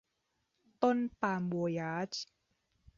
[0.81, 2.11] ต้นปาล์มโวยาจ